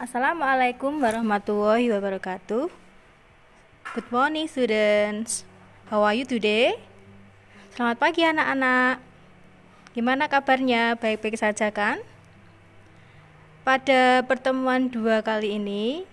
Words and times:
Assalamualaikum 0.00 0.96
warahmatullahi 0.96 1.92
wabarakatuh. 1.92 2.72
Good 3.92 4.08
morning 4.08 4.48
students. 4.48 5.44
How 5.92 6.00
are 6.00 6.16
you 6.16 6.24
today? 6.24 6.72
Selamat 7.76 8.00
pagi 8.00 8.24
anak-anak. 8.24 8.96
Gimana 9.92 10.24
kabarnya? 10.32 10.96
Baik-baik 10.96 11.36
saja 11.36 11.68
kan? 11.68 12.00
Pada 13.60 14.24
pertemuan 14.24 14.88
dua 14.88 15.20
kali 15.20 15.60
ini, 15.60 16.08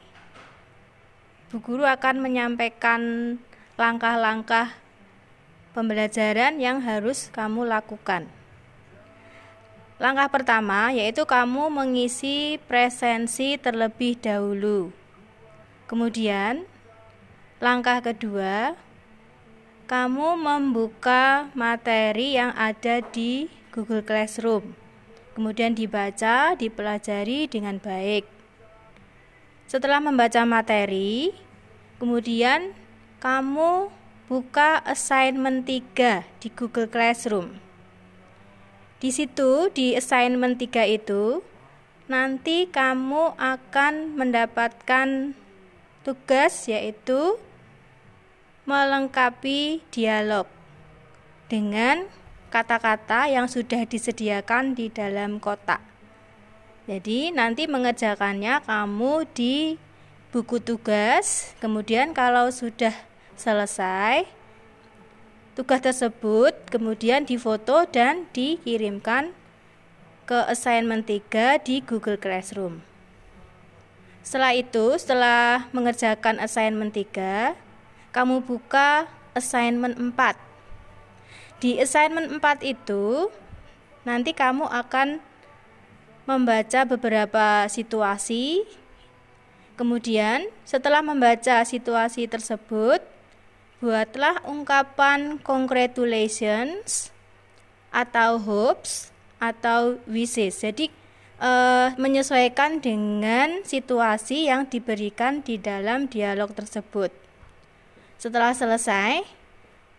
Bu 1.47 1.63
Guru 1.63 1.87
akan 1.87 2.19
menyampaikan 2.19 3.39
langkah-langkah 3.79 4.75
pembelajaran 5.71 6.59
yang 6.59 6.83
harus 6.83 7.31
kamu 7.31 7.63
lakukan. 7.63 8.27
Langkah 9.97 10.29
pertama 10.29 10.93
yaitu 10.93 11.25
kamu 11.25 11.73
mengisi 11.73 12.61
presensi 12.69 13.57
terlebih 13.57 14.13
dahulu. 14.21 14.93
Kemudian, 15.89 16.69
langkah 17.57 18.05
kedua, 18.05 18.77
kamu 19.89 20.37
membuka 20.37 21.49
materi 21.57 22.37
yang 22.37 22.53
ada 22.53 23.01
di 23.01 23.49
Google 23.73 24.05
Classroom. 24.05 24.77
Kemudian 25.33 25.73
dibaca, 25.73 26.53
dipelajari 26.53 27.49
dengan 27.49 27.81
baik. 27.81 28.29
Setelah 29.65 29.97
membaca 29.97 30.45
materi, 30.45 31.33
kemudian 31.97 32.77
kamu 33.17 33.89
buka 34.29 34.77
assignment 34.85 35.65
3 35.65 36.21
di 36.37 36.53
Google 36.53 36.85
Classroom. 36.85 37.66
Di 38.97 39.13
situ 39.13 39.69
di 39.69 39.93
assignment 39.93 40.57
3 40.57 40.89
itu 40.89 41.45
nanti 42.09 42.65
kamu 42.65 43.37
akan 43.37 44.17
mendapatkan 44.17 45.37
tugas 46.01 46.65
yaitu 46.65 47.37
melengkapi 48.65 49.85
dialog 49.93 50.49
dengan 51.45 52.09
kata-kata 52.49 53.29
yang 53.29 53.45
sudah 53.45 53.85
disediakan 53.85 54.73
di 54.73 54.89
dalam 54.89 55.37
kotak. 55.37 55.83
Jadi 56.87 57.35
nanti 57.35 57.67
mengerjakannya 57.67 58.63
kamu 58.63 59.27
di 59.35 59.75
buku 60.31 60.63
tugas, 60.63 61.53
kemudian 61.59 62.15
kalau 62.15 62.47
sudah 62.49 62.95
selesai 63.35 64.36
Tugas 65.57 65.81
tersebut 65.81 66.53
kemudian 66.69 67.25
difoto 67.25 67.89
dan 67.89 68.29
dikirimkan 68.29 69.33
ke 70.29 70.45
assignment 70.53 71.09
3 71.09 71.57
di 71.65 71.81
Google 71.81 72.21
Classroom. 72.21 72.85
Setelah 74.21 74.53
itu, 74.53 74.93
setelah 75.01 75.65
mengerjakan 75.73 76.37
assignment 76.37 76.93
3, 76.93 77.57
kamu 78.13 78.45
buka 78.45 79.09
assignment 79.33 79.97
4. 79.97 80.37
Di 81.57 81.81
assignment 81.81 82.37
4 82.37 82.61
itu, 82.61 83.33
nanti 84.05 84.37
kamu 84.37 84.69
akan 84.69 85.17
membaca 86.29 86.85
beberapa 86.85 87.65
situasi. 87.65 88.61
Kemudian, 89.73 90.53
setelah 90.69 91.01
membaca 91.01 91.65
situasi 91.65 92.29
tersebut, 92.29 93.16
buatlah 93.77 94.41
ungkapan 94.49 95.37
congratulations 95.41 97.13
atau 97.93 98.41
hopes 98.41 99.13
atau 99.37 100.01
wishes. 100.09 100.65
Jadi 100.65 100.89
uh, 101.41 101.93
menyesuaikan 101.97 102.81
dengan 102.81 103.61
situasi 103.61 104.49
yang 104.49 104.65
diberikan 104.65 105.45
di 105.45 105.61
dalam 105.61 106.09
dialog 106.09 106.53
tersebut. 106.53 107.13
Setelah 108.17 108.57
selesai, 108.57 109.21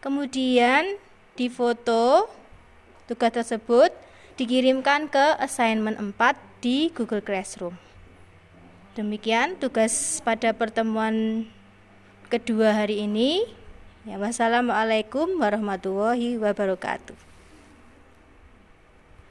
kemudian 0.02 0.98
difoto 1.38 2.26
tugas 3.06 3.30
tersebut 3.30 3.94
dikirimkan 4.34 5.06
ke 5.06 5.38
assignment 5.38 5.98
4 5.98 6.38
di 6.58 6.90
Google 6.90 7.22
Classroom. 7.22 7.78
Demikian 8.98 9.54
tugas 9.62 10.18
pada 10.26 10.50
pertemuan 10.50 11.46
kedua 12.26 12.74
hari 12.74 13.06
ini. 13.06 13.57
Ya, 14.08 14.16
wassalamualaikum 14.16 15.36
warahmatullahi 15.36 16.40
wabarakatuh. 16.40 17.27